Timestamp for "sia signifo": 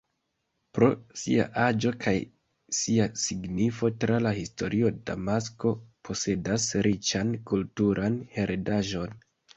2.77-3.91